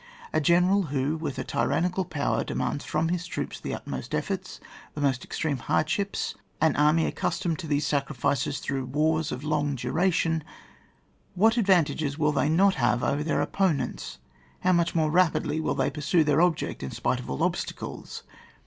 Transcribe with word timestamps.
A 0.33 0.41
general 0.41 0.87
who, 0.87 1.15
with 1.15 1.37
a 1.37 1.43
tyrannical 1.43 2.05
power, 2.05 2.43
demands 2.43 2.83
from 2.83 3.09
his 3.09 3.27
troops 3.27 3.59
the 3.59 3.75
utmost 3.75 4.15
efforts, 4.15 4.59
the 4.95 4.99
most 5.01 5.23
extreme 5.23 5.57
hard 5.57 5.87
ships; 5.87 6.33
an 6.59 6.75
army 6.75 7.05
accustomed 7.05 7.59
to 7.59 7.67
these 7.67 7.85
sacri 7.85 8.15
fices 8.15 8.59
through 8.59 8.85
wars 8.85 9.31
of 9.31 9.43
long 9.43 9.75
duration:— 9.75 10.43
what 11.35 11.55
advantages 11.55 12.17
will 12.17 12.31
they 12.31 12.49
not 12.49 12.73
have 12.81 13.03
over 13.03 13.23
their 13.23 13.41
opponents, 13.41 14.17
how 14.61 14.71
much 14.71 14.95
more 14.95 15.11
rapidly 15.11 15.59
will 15.59 15.75
they 15.75 15.91
pursue 15.91 16.23
their 16.23 16.41
object 16.41 16.81
in 16.81 16.89
spite 16.89 17.19
of 17.19 17.29
all 17.29 17.43
obstacles 17.43 18.23